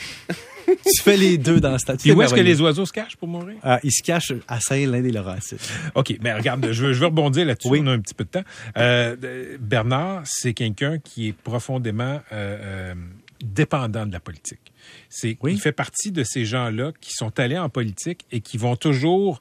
tu 0.67 1.03
fais 1.03 1.17
les 1.17 1.39
deux 1.39 1.61
dans 1.61 1.73
ce 1.73 1.79
statut. 1.79 2.03
Puis 2.03 2.13
où 2.13 2.23
est-ce 2.23 2.35
que 2.35 2.41
les 2.41 2.61
oiseaux 2.61 2.87
se 2.87 2.93
cachent 2.93 3.17
pour 3.17 3.29
mourir? 3.29 3.57
Ah, 3.63 3.81
ils 3.83 3.93
se 3.93 4.03
cachent 4.03 4.33
à 4.49 4.61
Saint-Lin-des-Laurentides. 4.61 5.59
OK, 5.95 6.17
mais 6.21 6.33
regarde, 6.33 6.67
je 6.73 6.87
veux, 6.87 6.93
je 6.93 7.01
veux 7.01 7.07
rebondir 7.07 7.45
là-dessus. 7.47 7.69
Oui. 7.69 7.81
On 7.83 7.87
a 7.89 7.93
un 7.93 8.01
petit 8.01 8.15
peu 8.15 8.25
de 8.25 8.31
temps. 8.31 8.45
Euh, 8.77 9.57
Bernard, 9.61 10.23
c'est 10.25 10.55
quelqu'un 10.55 10.99
qui 10.99 11.29
est 11.29 11.33
profondément 11.33 12.21
euh, 12.33 12.93
euh, 12.93 12.95
dépendant 13.45 14.07
de 14.07 14.13
la 14.13 14.21
politique. 14.21 14.73
C'est, 15.09 15.37
Oui. 15.43 15.53
Il 15.55 15.61
fait 15.61 15.73
partie 15.73 16.11
de 16.13 16.25
ces 16.25 16.45
gens-là 16.45 16.93
qui 17.01 17.13
sont 17.13 17.39
allés 17.39 17.59
en 17.59 17.69
politique 17.69 18.25
et 18.33 18.41
qui 18.41 18.59
vont 18.59 18.77
toujours 18.77 19.41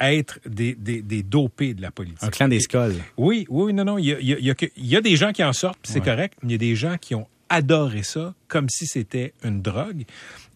être 0.00 0.40
des, 0.46 0.74
des, 0.74 1.00
des 1.02 1.22
dopés 1.22 1.74
de 1.74 1.82
la 1.82 1.90
politique. 1.90 2.22
Un 2.24 2.30
clan 2.30 2.48
des 2.48 2.60
scoles. 2.60 2.96
Oui, 3.16 3.46
oui, 3.48 3.72
non, 3.72 3.84
non. 3.84 3.98
Il 3.98 4.06
y 4.06 4.12
a, 4.12 4.18
il 4.20 4.26
y 4.28 4.32
a- 4.34 4.38
il 4.38 4.44
y 4.46 4.50
a 4.50 4.54
que- 4.54 4.66
il 4.76 4.86
y 4.86 4.96
a 4.96 5.00
des 5.00 5.14
gens 5.16 5.32
qui 5.32 5.44
en 5.44 5.52
sortent, 5.52 5.78
c'est 5.84 6.00
Ouais. 6.00 6.04
correct. 6.04 6.38
mais 6.42 6.48
Il 6.48 6.52
y 6.52 6.54
a 6.54 6.58
des 6.58 6.74
gens 6.74 6.96
qui 7.00 7.14
ont 7.14 7.28
adoré 7.52 8.02
ça 8.02 8.34
comme 8.48 8.68
si 8.70 8.86
c'était 8.86 9.34
une 9.44 9.60
drogue, 9.60 10.04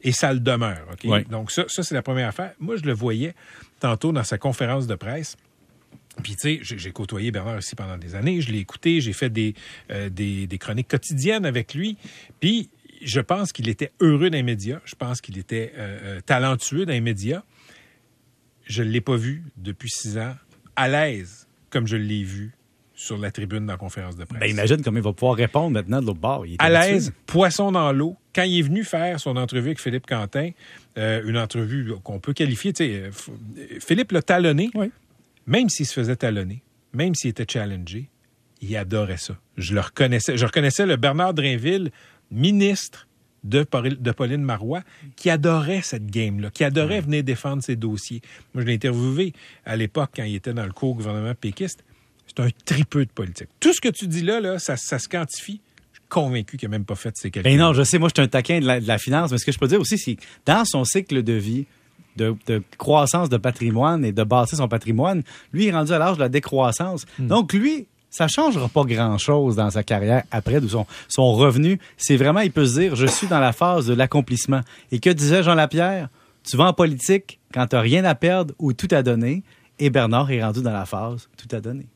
et 0.03 0.13
ça 0.13 0.33
le 0.33 0.41
demeure. 0.41 0.87
OK? 0.93 1.05
Ouais. 1.05 1.25
Donc, 1.25 1.53
ça, 1.53 1.65
ça 1.69 1.83
c'est 1.83 1.95
la 1.95 2.03
première 2.03 2.29
affaire. 2.29 2.53
Moi, 2.59 2.77
je 2.77 2.85
le 2.85 2.93
voyais 2.93 3.35
tantôt 3.81 4.13
dans 4.13 4.25
sa 4.25 4.39
conférence 4.39 4.87
de 4.87 4.95
presse. 4.95 5.37
Puis, 6.23 6.35
tu 6.37 6.59
sais, 6.59 6.77
j'ai 6.79 6.93
côtoyé 6.93 7.31
Bernard 7.31 7.59
aussi 7.59 7.77
pendant 7.77 7.99
des 7.99 8.15
années. 8.15 8.41
Je 8.41 8.51
l'ai 8.51 8.61
écouté. 8.61 9.03
J'ai 9.03 9.13
fait 9.13 9.29
des, 9.29 9.55
euh, 9.91 10.09
des, 10.09 10.47
des 10.47 10.59
chroniques 10.59 10.89
quotidiennes 10.89 11.45
avec 11.45 11.75
lui. 11.75 11.99
Puis, 12.41 12.71
je 13.03 13.21
pense 13.21 13.53
qu'il 13.53 13.69
était 13.69 13.93
heureux 14.01 14.31
dans 14.31 14.37
les 14.37 14.43
médias. 14.43 14.81
Je 14.87 14.95
pense 14.95 15.21
qu'il 15.21 15.37
était 15.37 15.73
euh, 15.77 15.99
euh, 16.03 16.21
talentueux 16.23 16.87
dans 16.87 16.93
les 16.93 17.03
médias. 17.03 17.43
Je 18.65 18.83
ne 18.83 18.89
l'ai 18.89 19.03
pas 19.03 19.17
vu 19.17 19.45
depuis 19.59 19.91
six 19.91 20.17
ans 20.17 20.35
à 20.77 20.89
l'aise 20.89 21.47
comme 21.69 21.87
je 21.87 21.97
l'ai 21.97 22.23
vu 22.23 22.56
sur 22.99 23.19
la 23.19 23.31
tribune 23.31 23.67
dans 23.67 23.75
la 23.75 23.77
conférence 23.79 24.17
de 24.17 24.25
presse. 24.25 24.41
Ben, 24.41 24.51
imagine 24.51 24.83
comment 24.83 24.97
il 24.97 25.03
va 25.05 25.13
pouvoir 25.13 25.37
répondre 25.37 25.71
maintenant 25.71 26.01
de 26.01 26.07
l'autre 26.07 26.19
bord. 26.19 26.47
Il 26.47 26.57
à 26.59 26.71
l'aise, 26.71 27.13
poisson 27.27 27.71
dans 27.71 27.93
l'eau. 27.93 28.17
Quand 28.35 28.43
il 28.45 28.59
est 28.59 28.63
venu 28.63 28.85
faire 28.85 29.21
son 29.21 29.37
entrevue 29.37 29.69
avec 29.69 29.81
Philippe 29.81 30.07
Quentin, 30.07 30.51
euh, 30.97 31.23
une 31.27 31.37
entrevue 31.37 31.93
qu'on 32.03 32.19
peut 32.21 32.33
qualifier, 32.33 32.73
tu 32.73 32.85
sais, 32.85 32.93
euh, 32.95 33.11
euh, 33.59 33.67
Philippe 33.81 34.13
l'a 34.13 34.23
talonné, 34.23 34.71
Oui. 34.75 34.91
même 35.47 35.69
s'il 35.69 35.85
se 35.87 35.93
faisait 35.93 36.17
talonner, 36.17 36.63
même 36.95 37.15
s'il 37.15 37.31
était 37.31 37.47
challengé, 37.47 38.09
il 38.63 38.75
adorait 38.77 39.19
ça. 39.19 39.37
Je 39.59 39.75
le 39.75 39.81
reconnaissais. 39.81 40.39
Je 40.39 40.47
reconnaissais 40.47 40.87
le 40.87 40.97
Bernard 40.97 41.35
Drainville, 41.35 41.91
ministre 42.31 43.07
de, 43.45 43.63
Paul- 43.63 44.01
de 44.01 44.11
Pauline 44.11 44.43
Marois, 44.43 44.83
qui 45.17 45.29
adorait 45.31 45.83
cette 45.83 46.07
game-là, 46.07 46.51
qui 46.51 46.65
adorait 46.65 47.01
venir 47.03 47.23
défendre 47.23 47.63
ses 47.63 47.77
dossiers. 47.77 48.23
Moi, 48.55 48.63
je 48.63 48.69
l'ai 48.69 48.75
interviewé 48.75 49.35
à 49.65 49.77
l'époque 49.77 50.11
quand 50.17 50.25
il 50.25 50.35
était 50.35 50.55
dans 50.55 50.65
le 50.65 50.73
co-gouvernement 50.73 51.35
péquiste. 51.35 51.85
C'est 52.37 52.43
un 52.43 52.49
tripeux 52.65 53.05
de 53.05 53.11
politique. 53.11 53.49
Tout 53.61 53.73
ce 53.73 53.81
que 53.81 53.89
tu 53.89 54.07
dis 54.07 54.23
là, 54.23 54.41
là 54.41 54.59
ça, 54.59 54.77
ça 54.77 54.99
se 54.99 55.09
quantifie. 55.09 55.61
Je 55.93 55.99
suis 55.99 56.09
convaincu 56.09 56.57
qu'il 56.57 56.69
n'a 56.69 56.77
même 56.77 56.85
pas 56.85 56.95
fait 56.95 57.17
ces 57.17 57.31
calculs. 57.31 57.51
Ben 57.51 57.59
non, 57.59 57.73
je 57.73 57.83
sais, 57.83 57.99
moi, 57.99 58.09
je 58.09 58.21
suis 58.21 58.25
un 58.25 58.29
taquin 58.29 58.61
de 58.61 58.67
la, 58.67 58.81
de 58.81 58.87
la 58.87 58.99
finance, 58.99 59.33
mais 59.33 59.39
ce 59.39 59.47
que 59.47 59.53
je 59.53 59.59
peux 59.59 59.69
dire 59.69 59.81
aussi, 59.81 59.99
c'est 59.99 60.17
que 60.17 60.23
dans 60.45 60.65
son 60.65 60.85
cycle 60.85 61.23
de 61.23 61.33
vie, 61.33 61.67
de, 62.17 62.35
de 62.47 62.63
croissance 62.79 63.29
de 63.29 63.37
patrimoine 63.37 64.05
et 64.05 64.13
de 64.13 64.23
bâtir 64.25 64.59
son 64.59 64.69
patrimoine, 64.69 65.23
lui, 65.53 65.67
est 65.67 65.73
rendu 65.73 65.93
à 65.93 65.99
l'âge 65.99 66.17
de 66.17 66.21
la 66.21 66.29
décroissance. 66.29 67.07
Donc, 67.19 67.53
lui, 67.53 67.87
ça 68.11 68.29
changera 68.29 68.69
pas 68.69 68.85
grand-chose 68.85 69.57
dans 69.57 69.71
sa 69.71 69.83
carrière 69.83 70.23
après 70.31 70.61
de 70.61 70.69
son, 70.69 70.87
son 71.09 71.33
revenu. 71.33 71.79
C'est 71.99 72.17
vraiment, 72.17 72.41
il 72.41 72.51
peut 72.51 72.67
se 72.67 72.81
dire, 72.81 72.97
je 72.97 73.07
suis 73.07 73.27
dans 73.27 73.41
la 73.41 73.53
phase 73.53 73.87
de 73.87 73.95
l'accomplissement. 73.95 74.61
Et 74.93 75.01
que 75.01 75.11
disait 75.11 75.43
Jean 75.43 75.55
Lapierre? 75.55 76.09
Tu 76.49 76.57
vas 76.57 76.65
en 76.65 76.73
politique 76.73 77.39
quand 77.53 77.67
tu 77.67 77.77
rien 77.77 78.05
à 78.05 78.15
perdre 78.15 78.55
ou 78.59 78.73
tout 78.73 78.89
à 78.93 79.03
donner. 79.03 79.43
Et 79.79 79.91
Bernard 79.91 80.31
est 80.31 80.43
rendu 80.43 80.63
dans 80.63 80.73
la 80.73 80.87
phase 80.87 81.29
tout 81.37 81.55
à 81.55 81.61
donner. 81.61 81.87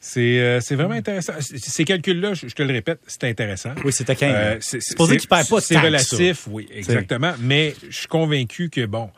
C'est 0.00 0.40
euh, 0.40 0.60
vraiment 0.70 0.94
intéressant. 0.94 1.34
Ces 1.40 1.84
calculs-là, 1.84 2.34
je, 2.34 2.48
je 2.48 2.54
te 2.54 2.62
le 2.62 2.72
répète, 2.72 3.00
c'est 3.06 3.24
intéressant. 3.24 3.70
Oui, 3.84 3.92
c'est 3.92 4.04
taquin. 4.04 4.30
Euh, 4.30 4.56
c'est 4.60 4.80
supposé 4.80 5.16
qu'il 5.16 5.28
perd 5.28 5.48
pas 5.48 5.60
C'est 5.60 5.78
relatif, 5.78 6.46
oui, 6.50 6.68
exactement. 6.72 7.34
Mais 7.40 7.74
je 7.88 7.96
suis 7.96 8.06
convaincu 8.06 8.70
que, 8.70 8.86
bon, 8.86 9.10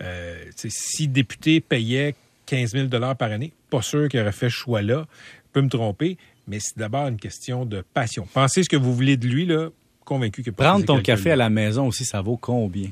euh, 0.00 0.36
si 0.54 1.08
député 1.08 1.60
payait 1.60 2.14
15 2.46 2.72
000 2.72 2.88
par 2.88 3.30
année, 3.30 3.52
pas 3.68 3.82
sûr 3.82 4.08
qu'il 4.08 4.20
aurait 4.20 4.32
fait 4.32 4.48
ce 4.48 4.54
choix-là. 4.54 5.06
Je 5.46 5.52
peux 5.52 5.60
me 5.60 5.68
tromper, 5.68 6.16
mais 6.46 6.58
c'est 6.60 6.78
d'abord 6.78 7.08
une 7.08 7.18
question 7.18 7.64
de 7.64 7.82
passion. 7.94 8.26
Pensez 8.32 8.62
ce 8.62 8.68
que 8.68 8.76
vous 8.76 8.94
voulez 8.94 9.16
de 9.16 9.26
lui, 9.26 9.44
là, 9.44 9.68
convaincu 10.04 10.42
que... 10.42 10.50
Prendre 10.50 10.84
ton 10.84 11.00
café 11.00 11.32
à 11.32 11.36
la 11.36 11.50
maison 11.50 11.86
aussi, 11.86 12.04
ça 12.04 12.20
vaut 12.20 12.36
combien? 12.36 12.90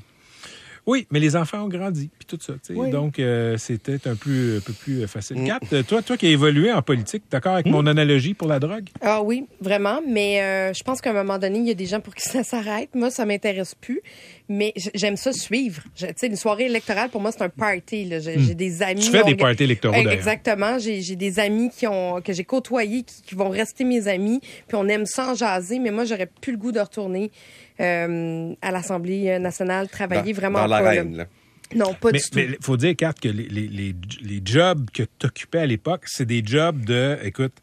Oui, 0.87 1.07
mais 1.11 1.19
les 1.19 1.35
enfants 1.35 1.65
ont 1.65 1.69
grandi, 1.69 2.11
puis 2.17 2.27
tout 2.27 2.39
ça. 2.41 2.53
tu 2.55 2.59
sais. 2.63 2.75
Oui. 2.75 2.91
Donc, 2.91 3.19
euh, 3.19 3.57
c'était 3.59 4.07
un 4.09 4.15
peu, 4.15 4.59
un 4.59 4.61
peu 4.61 4.73
plus 4.73 5.03
euh, 5.03 5.07
facile. 5.09 5.43
Kat, 5.45 5.59
euh, 5.73 5.83
toi, 5.83 6.01
toi 6.01 6.17
qui 6.17 6.27
as 6.27 6.31
évolué 6.31 6.73
en 6.73 6.81
politique, 6.81 7.25
d'accord 7.31 7.55
avec 7.55 7.67
mon 7.67 7.87
analogie 7.87 8.35
pour 8.35 8.47
la 8.47 8.61
drogue? 8.61 8.89
Ah 9.01 9.21
oui, 9.23 9.47
vraiment. 9.61 10.01
Mais 10.07 10.41
euh, 10.43 10.73
je 10.73 10.85
pense 10.85 11.01
qu'à 11.01 11.11
un 11.11 11.15
moment 11.15 11.39
donné, 11.39 11.59
il 11.59 11.67
y 11.67 11.71
a 11.71 11.75
des 11.75 11.87
gens 11.87 12.01
pour 12.01 12.15
qui 12.15 12.23
ça 12.29 12.45
s'arrête. 12.45 12.95
Moi, 12.95 13.11
ça 13.11 13.27
m'intéresse 13.27 13.75
plus. 13.75 14.01
Mais 14.49 14.73
j'aime 14.95 15.17
ça 15.17 15.33
suivre. 15.33 15.83
Tu 15.97 16.07
sais, 16.17 16.27
une 16.29 16.37
soirée 16.37 16.67
électorale, 16.67 17.11
pour 17.11 17.21
moi, 17.21 17.33
c'est 17.33 17.43
un 17.43 17.49
party. 17.49 18.05
là. 18.05 18.21
J'ai 18.21 18.39
j'ai 18.39 18.55
des 18.55 18.81
amis. 18.83 19.01
Tu 19.01 19.11
fais 19.11 19.25
des 19.25 19.33
on- 19.33 19.37
parties 19.37 19.65
électoraux. 19.65 19.95
Exactement. 20.09 20.79
J'ai 20.79 21.17
des 21.17 21.39
amis 21.41 21.71
qui 21.77 21.87
ont 21.89 22.21
que 22.21 22.33
j'ai 22.33 22.45
côtoyés 22.45 23.03
qui, 23.03 23.23
qui 23.23 23.35
vont 23.35 23.49
rester 23.49 23.83
mes 23.85 24.07
amis. 24.07 24.41
Puis 24.69 24.77
on 24.77 24.87
aime 24.89 25.05
ça 25.07 25.33
en 25.33 25.35
jaser. 25.35 25.79
Mais 25.81 25.91
moi, 25.91 26.05
j'aurais 26.05 26.27
plus 26.41 26.53
le 26.53 26.59
goût 26.59 26.71
de 26.71 26.79
retourner 26.81 27.33
euh, 27.81 28.55
à 28.63 28.71
l'Assemblée 28.71 29.39
nationale, 29.39 29.89
travailler 29.89 30.33
vraiment 30.33 30.61
dans 30.63 30.69
pas, 30.69 30.83
l'arène. 30.83 31.27
Non, 31.75 31.95
pas 31.95 32.13
Mais 32.13 32.19
du 32.21 32.31
tout. 32.31 32.39
il 32.39 32.57
faut 32.63 32.77
dire, 32.77 32.95
Kat, 32.95 33.15
que 33.21 33.29
les, 33.29 33.49
les, 33.49 33.67
les, 33.67 33.95
les 34.23 34.41
jobs 34.45 34.89
que 34.95 35.03
tu 35.03 35.27
occupais 35.27 35.59
à 35.59 35.67
l'époque, 35.67 36.03
c'est 36.07 36.25
des 36.25 36.41
jobs 36.47 36.85
de, 36.85 37.19
écoute, 37.25 37.55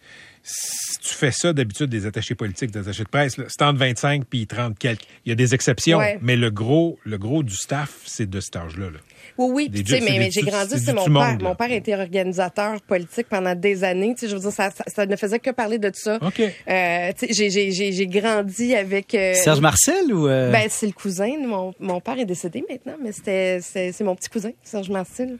si 0.44 1.00
tu 1.00 1.14
fais 1.14 1.32
ça 1.32 1.54
d'habitude 1.54 1.88
des 1.90 2.06
attachés 2.06 2.36
politiques, 2.36 2.72
des 2.72 2.80
attachés 2.80 3.04
de 3.06 3.10
presse, 3.10 3.38
là, 3.38 3.46
c'est 3.48 3.62
entre 3.64 3.80
25 3.80 4.26
puis 4.30 4.46
30 4.46 4.78
quelques. 4.78 5.04
Il 5.26 5.30
y 5.30 5.32
a 5.32 5.36
des 5.36 5.54
exceptions, 5.56 6.00
Ouais. 6.00 6.20
mais 6.22 6.36
le 6.36 6.52
gros, 6.52 7.00
le 7.06 7.18
gros 7.18 7.44
du 7.44 7.56
staff, 7.56 8.02
c'est 8.06 8.30
de 8.30 8.40
cet 8.42 8.58
âge-là. 8.58 8.88
là. 8.92 9.00
Oui, 9.38 9.50
oui, 9.54 9.70
puis 9.70 9.84
tu 9.84 9.94
sais, 9.94 10.02
mais, 10.02 10.30
j'ai 10.32 10.42
grandi, 10.42 10.78
c'est 10.80 10.94
mon 10.94 11.06
père. 11.06 11.12
monde. 11.32 11.42
Mon 11.44 11.56
père 11.56 11.72
était 11.72 11.96
organisateur 11.96 12.82
politique 12.82 13.28
pendant 13.30 13.56
des 13.56 13.84
années. 13.86 14.14
Tu 14.16 14.22
sais, 14.22 14.28
je 14.28 14.36
veux 14.36 14.42
dire, 14.42 14.52
ça, 14.52 14.70
ça, 14.72 14.84
ça 14.94 15.06
ne 15.06 15.16
faisait 15.16 15.40
que 15.40 15.50
parler 15.52 15.78
de 15.80 15.92
ça. 15.94 16.20
OK. 16.22 16.40
Euh, 16.42 17.12
tu 17.18 17.28
sais, 17.28 17.34
j'ai- 17.34 17.50
j'ai- 17.50 17.72
j'ai 17.72 17.92
j'ai 17.94 18.08
grandi 18.08 18.76
avec. 18.76 19.16
euh, 19.16 19.34
Serge 19.36 19.62
Marcel 19.62 20.14
ou... 20.14 20.28
euh, 20.28 20.52
Ben, 20.52 20.68
c'est 20.70 20.86
le 20.88 20.92
cousin. 20.92 21.32
Mon, 21.48 21.74
mon 21.80 22.02
père 22.02 22.20
est 22.20 22.26
décédé 22.26 22.64
maintenant, 22.70 22.96
mais 23.02 23.12
c'est 23.14 24.02
mon 24.04 24.16
petit 24.16 24.30
cousin, 24.30 24.52
Serge 24.62 24.90
Marcel. 24.90 25.38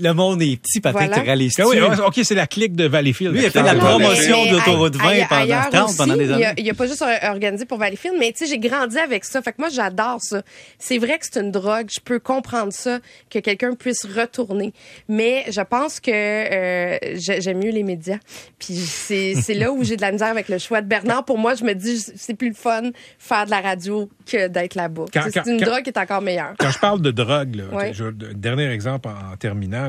Le 0.00 0.12
monde 0.12 0.42
est 0.42 0.56
petit, 0.60 0.80
Patrick, 0.80 1.06
Voilà. 1.08 1.20
te 1.22 1.26
réalises 1.26 1.54
Ah 1.58 1.64
oui, 1.66 1.78
OK, 2.06 2.20
c'est 2.22 2.34
la 2.34 2.46
clique 2.46 2.74
de 2.76 2.86
Valleyfield. 2.86 3.32
Lui, 3.34 3.42
il 3.42 3.46
a 3.46 3.50
fait 3.50 3.62
la 3.62 3.74
promotion 3.74 4.46
de 4.46 4.52
l'autoroute 4.52 4.96
20 4.96 5.08
aille- 5.08 5.26
pendant 5.28 5.42
ailleurs 5.42 5.70
30 5.70 5.96
pendant 5.96 6.16
des 6.16 6.30
années. 6.32 6.46
Il 6.58 6.68
a 6.70 6.74
pas 6.74 6.86
juste 6.86 7.02
or- 7.02 7.30
organisé 7.30 7.64
pour 7.64 7.78
Valleyfield, 7.78 8.16
mais 8.18 8.32
tu 8.32 8.44
sais, 8.44 8.46
j'ai 8.46 8.58
grandi 8.58 8.98
avec 8.98 9.24
ça. 9.24 9.42
Fait 9.42 9.52
que 9.52 9.56
moi, 9.58 9.68
j'adore 9.68 10.18
ça. 10.20 10.42
C'est 10.78 10.98
vrai 10.98 11.18
que 11.18 11.26
c'est 11.30 11.40
une 11.40 11.50
drogue. 11.50 11.88
Je 11.94 12.00
peux 12.00 12.18
comprendre 12.18 12.72
ça, 12.72 12.98
que 13.30 13.38
quelqu'un 13.38 13.74
puisse 13.74 14.04
retourner. 14.04 14.72
Mais 15.08 15.44
je 15.50 15.60
pense 15.60 16.00
que 16.00 16.10
euh, 16.10 16.98
j'ai- 17.14 17.40
j'aime 17.40 17.58
mieux 17.58 17.70
les 17.70 17.82
médias. 17.82 18.18
Puis 18.58 18.74
c'est 18.74 19.34
c'est 19.40 19.54
là 19.54 19.72
où 19.72 19.82
j'ai 19.84 19.96
de 19.96 20.02
la 20.02 20.12
misère 20.12 20.28
avec 20.28 20.48
le 20.48 20.58
choix 20.58 20.80
de 20.80 20.86
Bernard. 20.88 21.24
Pour 21.24 21.38
moi, 21.38 21.54
je 21.54 21.64
me 21.64 21.74
dis, 21.74 21.98
c'est 22.16 22.34
plus 22.34 22.48
le 22.48 22.54
fun 22.54 22.90
faire 23.18 23.44
de 23.46 23.50
la 23.50 23.60
radio 23.60 24.08
que 24.30 24.48
d'être 24.48 24.74
là-bas. 24.74 25.04
Quand- 25.12 25.22
C'est 25.32 25.46
une 25.50 25.58
quand- 25.60 25.66
drogue 25.66 25.82
qui 25.82 25.90
est 25.90 25.98
encore 25.98 26.22
meilleure. 26.22 26.54
Quand 26.58 26.70
je 26.70 26.78
parle 26.78 27.00
de 27.00 27.10
drogue, 27.10 27.54
là, 27.56 27.64
Ouais. 27.72 27.92
je- 27.94 28.04
dernier 28.34 28.66
exemple 28.70 29.08
en, 29.08 29.32
en 29.32 29.36
terminant, 29.36 29.85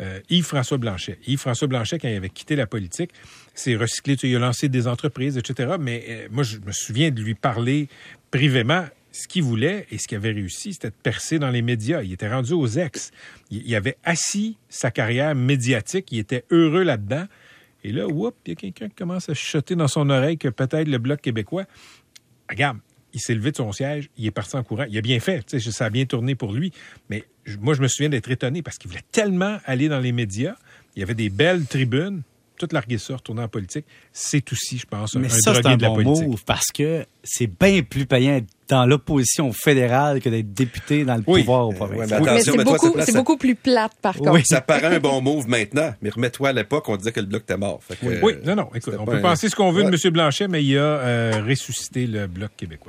euh, 0.00 0.20
Yves-François 0.30 0.78
Blanchet. 0.78 1.18
Yves-François 1.26 1.68
Blanchet, 1.68 1.98
quand 1.98 2.08
il 2.08 2.16
avait 2.16 2.28
quitté 2.28 2.56
la 2.56 2.66
politique, 2.66 3.10
s'est 3.54 3.76
recyclé, 3.76 4.16
il 4.22 4.36
a 4.36 4.38
lancé 4.38 4.68
des 4.68 4.86
entreprises, 4.86 5.38
etc. 5.38 5.76
Mais 5.78 6.04
euh, 6.08 6.28
moi, 6.30 6.42
je 6.42 6.58
me 6.58 6.72
souviens 6.72 7.10
de 7.10 7.20
lui 7.20 7.34
parler 7.34 7.88
privément. 8.30 8.84
Ce 9.12 9.26
qu'il 9.28 9.44
voulait 9.44 9.86
et 9.90 9.96
ce 9.96 10.06
qu'il 10.06 10.18
avait 10.18 10.32
réussi, 10.32 10.74
c'était 10.74 10.90
de 10.90 10.94
percer 11.02 11.38
dans 11.38 11.48
les 11.48 11.62
médias. 11.62 12.02
Il 12.02 12.12
était 12.12 12.28
rendu 12.28 12.52
aux 12.52 12.66
ex. 12.66 13.12
Il, 13.50 13.74
avait 13.74 13.96
assis 14.04 14.58
sa 14.68 14.90
carrière 14.90 15.34
médiatique. 15.34 16.12
Il 16.12 16.18
était 16.18 16.44
heureux 16.50 16.82
là-dedans. 16.82 17.24
Et 17.82 17.92
là, 17.92 18.06
whoop, 18.06 18.34
il 18.44 18.50
y 18.50 18.52
a 18.52 18.56
quelqu'un 18.56 18.88
qui 18.90 18.94
commence 18.94 19.30
à 19.30 19.34
chuchoter 19.34 19.74
dans 19.74 19.88
son 19.88 20.10
oreille 20.10 20.36
que 20.36 20.48
peut-être 20.48 20.86
le 20.86 20.98
Bloc 20.98 21.22
québécois 21.22 21.64
regarde, 22.48 22.78
il 23.16 23.20
s'est 23.20 23.34
levé 23.34 23.50
de 23.50 23.56
son 23.56 23.72
siège, 23.72 24.10
il 24.18 24.26
est 24.26 24.30
parti 24.30 24.56
en 24.56 24.62
courant. 24.62 24.84
Il 24.90 24.96
a 24.98 25.00
bien 25.00 25.18
fait, 25.20 25.42
tu 25.46 25.58
sais, 25.58 25.70
ça 25.72 25.86
a 25.86 25.90
bien 25.90 26.04
tourné 26.04 26.34
pour 26.34 26.52
lui. 26.52 26.70
Mais 27.10 27.24
je- 27.46 27.56
moi, 27.56 27.72
je 27.74 27.80
me 27.80 27.88
souviens 27.88 28.10
d'être 28.10 28.30
étonné 28.30 28.60
parce 28.62 28.76
qu'il 28.76 28.90
voulait 28.90 29.02
tellement 29.10 29.56
aller 29.64 29.88
dans 29.88 30.00
les 30.00 30.12
médias. 30.12 30.54
Il 30.94 31.00
y 31.00 31.02
avait 31.02 31.14
des 31.14 31.30
belles 31.30 31.64
tribunes. 31.66 32.22
Tout 32.58 32.68
larguer 32.72 32.96
ça, 32.96 33.16
retourner 33.16 33.42
en 33.42 33.48
politique, 33.48 33.84
c'est 34.14 34.50
aussi, 34.50 34.78
je 34.78 34.86
pense, 34.86 35.14
un, 35.14 35.18
Mais 35.18 35.26
un 35.26 35.28
ça, 35.28 35.52
c'est 35.54 35.60
drogué 35.60 35.68
un 35.74 35.76
de 35.76 35.82
la 35.82 35.88
bon 35.90 35.94
politique. 35.96 36.26
move 36.26 36.44
parce 36.46 36.68
que 36.72 37.04
c'est 37.22 37.48
bien 37.48 37.82
plus 37.82 38.06
payant 38.06 38.36
d'être 38.36 38.46
dans 38.68 38.86
l'opposition 38.86 39.52
fédérale 39.52 40.22
que 40.22 40.30
d'être 40.30 40.54
député 40.54 41.04
dans 41.04 41.16
le 41.16 41.22
Oui. 41.26 41.40
pouvoir 41.40 41.66
au 41.68 41.72
ouais, 41.72 41.76
provincial. 41.76 42.22
mais 42.24 42.40
c'est 42.40 42.56
beaucoup, 42.64 42.92
place- 42.94 43.36
plus 43.38 43.54
plate, 43.56 43.92
par 44.00 44.14
contre. 44.16 44.32
Oui. 44.32 44.42
Ça 44.46 44.62
paraît 44.62 44.96
un 44.96 45.00
bon 45.00 45.20
move 45.20 45.46
maintenant, 45.50 45.94
mais 46.00 46.08
remets-toi 46.08 46.48
à 46.48 46.52
l'époque, 46.54 46.88
on 46.88 46.96
disait 46.96 47.12
que 47.12 47.20
le 47.20 47.26
bloc 47.26 47.42
était 47.42 47.58
mort. 47.58 47.80
Fait 47.86 47.94
que, 47.96 48.06
Oui, 48.24 48.32
euh, 48.32 48.40
non, 48.46 48.56
non, 48.56 48.70
écoute, 48.74 48.94
on 48.98 49.04
peut 49.04 49.16
un- 49.16 49.20
penser 49.20 49.50
ce 49.50 49.54
qu'on 49.54 49.70
veut 49.70 49.84
Ouais. 49.84 49.90
de 49.90 50.06
M. 50.06 50.10
Blanchet, 50.14 50.48
mais 50.48 50.64
il 50.64 50.78
a 50.78 50.80
euh, 50.80 51.42
ressuscité 51.46 52.06
le 52.06 52.26
Bloc 52.26 52.52
québécois. 52.56 52.84